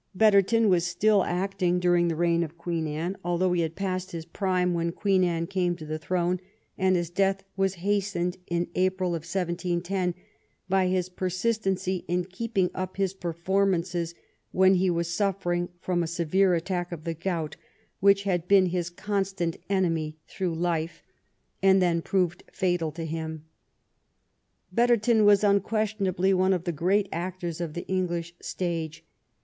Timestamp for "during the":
1.79-2.15